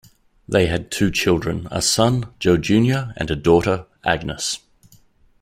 They 0.49 0.65
had 0.65 0.89
two 0.89 1.11
children, 1.11 1.67
a 1.69 1.79
son, 1.79 2.25
Joe 2.39 2.57
Junior 2.57 3.13
and 3.17 3.29
a 3.29 3.35
daughter, 3.35 3.85
Agnes. 4.03 4.57